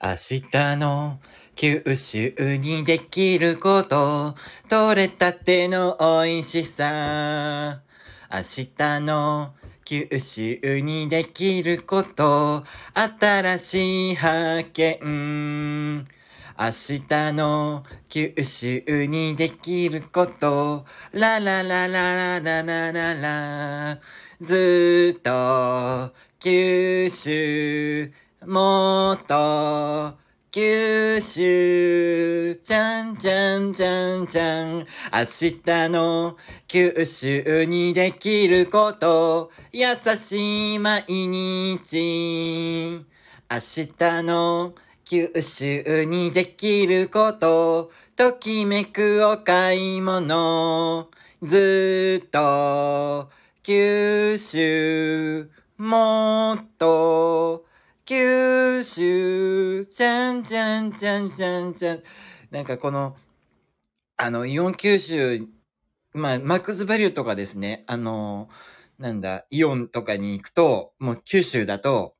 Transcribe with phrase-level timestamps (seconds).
[0.00, 1.18] 明日の
[1.56, 4.36] 九州にできること、
[4.68, 7.80] 取れたての美味しさ。
[8.32, 12.62] 明日の九州にできること、
[12.94, 16.06] 新しい発見。
[16.56, 23.98] 明日の九州にできること、ラララララララララ。
[24.40, 28.12] ずっと九州、
[28.48, 30.16] もっと
[30.50, 34.78] 九州、じゃんじゃんじゃんじゃん。
[34.78, 34.84] 明
[35.64, 43.04] 日の九州にできること、優しい毎日。
[43.50, 51.10] 明日の九州にできること、ときめくお買い物。
[51.42, 53.28] ずっと
[53.62, 57.66] 九州、もっと
[58.08, 58.37] 九州、
[59.02, 62.02] じゃんじゃんじゃんじゃんじゃん。
[62.50, 63.16] なんかこの、
[64.16, 65.46] あの、イオン九州、
[66.12, 68.48] まあ、マックスバリューとかですね、あの、
[68.98, 72.16] なんだ、イオンとかに行くと、もう九州だと、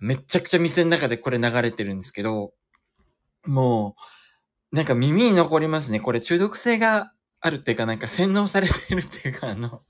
[0.00, 2.52] めちゃくちゃ店の中でこれ流れてるんですけど、
[3.46, 3.96] も
[4.72, 6.00] う、なんか耳に残りますね。
[6.00, 9.82] これ中毒性があるっていうか、なんか洗脳されてるっていうか、あの、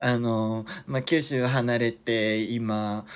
[0.00, 3.06] あの、まあ、九州離れて、今、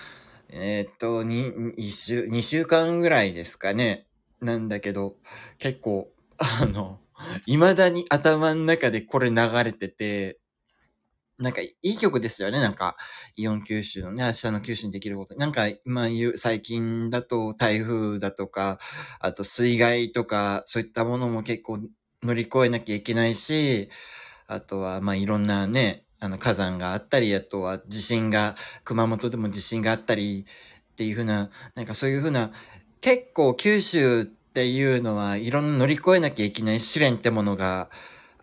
[0.51, 4.07] えーっと、に、一週、二週間ぐらいですかね。
[4.41, 5.17] なんだけど、
[5.59, 7.01] 結構、あの、
[7.47, 10.39] 未だに頭の中でこれ流れてて、
[11.39, 12.59] なんかいい曲ですよね。
[12.61, 12.97] なんか、
[13.37, 15.37] イオン九州のね、明日の九州にできること。
[15.37, 18.79] なんか、今言う、最近だと台風だとか、
[19.21, 21.79] あと水害とか、そういったものも結構
[22.25, 23.89] 乗り越えなきゃいけないし、
[24.49, 30.47] あとは、まあ、いろんなね、あの、火山があったり、あとは地震が、熊本でも地震があったり、
[30.93, 32.53] っていうふうな、なんかそういうふうな、
[33.01, 37.91] 結構九州っていうのはいろんな乗り越えなきゃいけない試練ってものが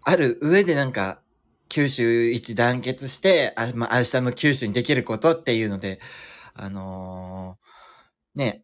[0.04, 1.22] ある上でなんか、
[1.70, 6.00] 九州一団結して、あ、まあ、明日の九州にできることっていうので、
[6.54, 8.64] あのーね、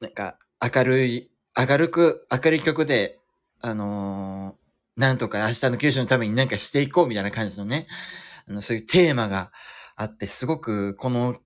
[0.00, 3.18] なんか、明るい、明るく、明るい曲で、
[3.60, 4.65] あのー
[4.96, 7.86] なんとか明日の九州のためになんかしていこうみたいな感じのね、
[8.48, 9.52] あの、そういうテーマが
[9.94, 11.36] あって、すごくこの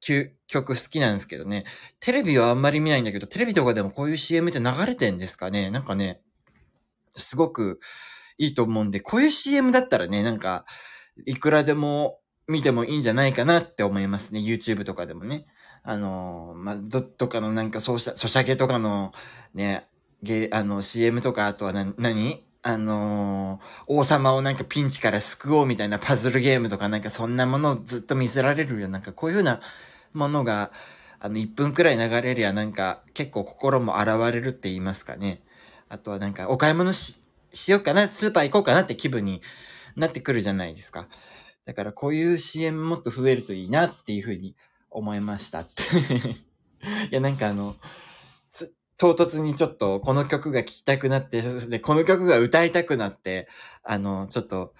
[0.00, 0.34] 曲
[0.68, 1.64] 好きなんですけどね、
[2.00, 5.70] テレビはあんまり見ないんだけど、テレビとかでもこういう CM って流れてんですかね？
[5.70, 6.22] なんかね、
[7.16, 7.80] すごく
[8.38, 10.64] いいと思うんで、こういう CM だったらね、なんか、
[11.26, 14.40] いくらでも見てもいいんじゃないかなって思いますね。
[14.40, 15.46] YouTube とかでもね。
[15.84, 19.12] あのまあ、どとかのなんか、そうした、ソシャゲとかの、
[19.54, 19.88] ね、
[20.22, 22.43] ゲあの、CM とか、あとはな、何？
[22.66, 28.88] あのー王様をなんかピンチから救おうみたいなパズルゲームとかなんかそんなものをずっと見せられるよ。
[28.88, 29.60] なんかこういうふうな
[30.14, 30.72] ものが、
[31.20, 35.42] あの、1分くらい流れりゃなんか結構心も洗われるって言いますかね。
[35.90, 37.16] あとはなんかお買い物し、
[37.52, 39.42] しようかな、スーパー行こうかなって気分に
[39.94, 41.06] なってくるじゃないですか。
[41.66, 44.56] だからこういう CM もっと増えるといいなっていうふうに
[44.90, 45.82] 思いましたって。
[47.10, 47.76] いや、なんかあの、
[48.50, 53.48] つ唐突にちょっとこの曲が聴きたくなって、そしてこの曲が歌いたくなって、
[53.82, 54.74] あの、ちょっと、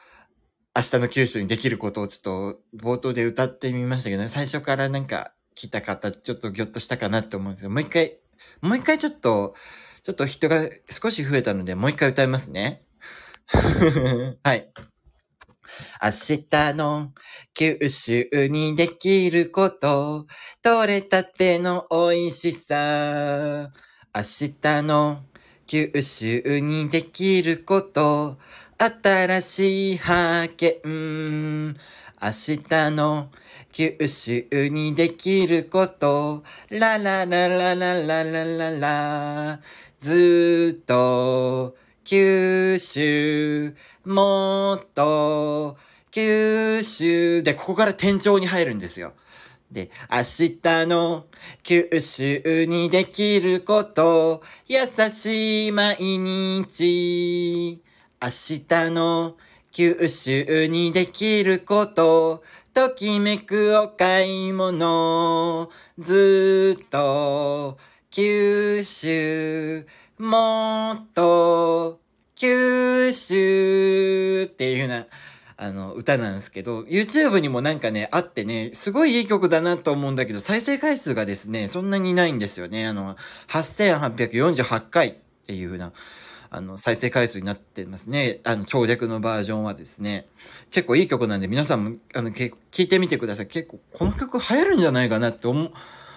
[0.77, 8.19] 明日の九州にできることをちょっと冒頭で歌ってみましたけど、ね、最初からなんか聞いた方、ちょっとギョッとしたかなって思うんですけど、もう一回、
[8.61, 9.55] もう一回ちょっと、
[10.03, 12.83] ちょっと人が少し増えたので、もう一回歌いますね。
[14.43, 14.73] はい。
[16.03, 17.13] 明日の
[17.55, 20.27] 九州にできること、
[20.63, 23.73] 取れたての美味しさ。
[24.17, 25.25] 明日の
[25.67, 28.39] 九州にできること、
[28.79, 30.55] 新しい発
[30.85, 31.75] 見。
[32.23, 33.33] 明日の
[33.73, 39.61] 九州にできること、ラララララララララ。
[40.01, 45.77] ずっと九州、もっと
[46.13, 49.13] 九州で、ここから天井に入るんですよ。
[49.75, 51.27] で、明日の
[51.65, 54.79] 九州にできること、優
[55.11, 57.83] しい毎日。
[58.23, 59.37] 明日の
[59.73, 65.69] 九州にできること、ときめくお買い物。
[65.99, 67.77] ずっと
[68.11, 69.85] 九州、
[70.19, 71.99] もっと
[72.37, 75.07] 九州っていうような、
[75.57, 82.87] あの、歌なんですけど、YouTube にもなんかね、あってね、すごいいい曲だなと思うんだけど、再生回数がですね、そんなにないんですよね。
[82.87, 83.17] あの、
[83.49, 85.15] 8848回っ
[85.47, 85.93] ていう風な、
[86.51, 88.41] あの、再生回数になってますね。
[88.45, 90.27] あの、長尺のバージョンはですね。
[90.71, 93.47] 結構いい曲なんで、皆さんも、あの、け聞いてみてください。
[93.47, 95.73] 結構、この曲流行るんじゃないかなって思う、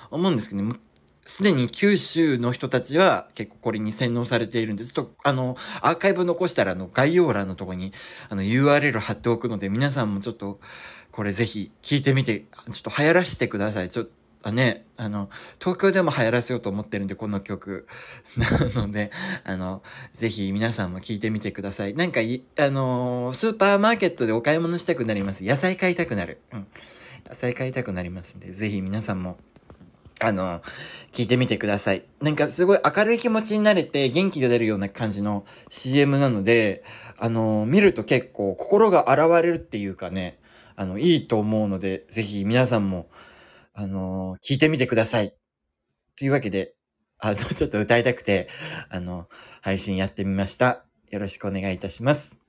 [0.10, 0.76] 思うんですけどね、
[1.28, 4.94] すでに九州の人たちは結構これに洗脳されているんです。
[4.94, 7.92] と、あの、アーカイブ残したら、あの、概要欄のとこに、
[8.30, 10.62] あの、URL 貼っておくので、皆さんもちょっと、
[11.12, 13.90] これぜひ聞いてみて、ちょっと流行らしてください。
[13.90, 14.06] ちょっ
[14.42, 15.30] と、ね、あの、
[15.60, 17.88] 東京でも流行らせようと思ってるんで、この曲。
[18.74, 19.12] なので、
[19.44, 19.84] あの、
[20.14, 21.94] ぜひ皆さんも聞いてみてください。
[21.94, 25.44] なんかい、あのスーパーマーケットでお買い物したくなります。
[25.44, 26.40] 野菜買いたくなる。
[26.54, 26.68] うん。
[27.28, 29.38] 野菜買いたくなりますんで、ぜひ皆さんも、
[30.20, 30.62] あの、
[31.14, 32.04] 聞いてみてください。
[32.22, 36.84] なんかすごい明るい気持ちになれて元気が出るような感じの CM なので、
[37.18, 40.40] あの、見ると結構心が洗われるっていうかね、
[40.76, 43.10] あの、いいと思うので、ぜひ皆さんも、
[43.74, 45.36] あの、聞いてみてください。
[46.18, 46.74] というわけで、
[47.20, 48.50] あの、ちょっと歌いたくて、
[48.90, 49.28] あの、
[49.62, 50.86] 配信やってみました。
[51.10, 52.47] よろしくお願いいたします。